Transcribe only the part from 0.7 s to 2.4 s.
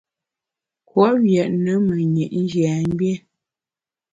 Kouop yètne menyit